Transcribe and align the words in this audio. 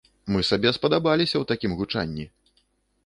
Мы 0.35 0.39
сабе 0.49 0.71
спадабаліся 0.77 1.33
ў 1.39 1.43
такім 1.53 1.77
гучанні! 1.83 2.25